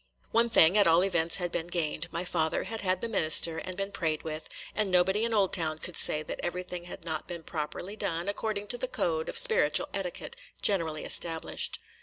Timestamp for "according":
8.27-8.65